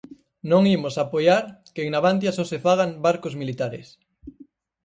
[0.51, 1.43] Non imos apoiar
[1.73, 3.87] que en Navantia só se fagan barcos militares.